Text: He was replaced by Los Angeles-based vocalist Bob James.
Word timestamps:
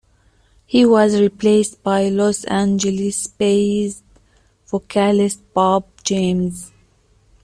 He 0.65 0.83
was 0.83 1.21
replaced 1.21 1.83
by 1.83 2.09
Los 2.09 2.43
Angeles-based 2.45 4.03
vocalist 4.65 5.41
Bob 5.53 5.85
James. 6.01 6.71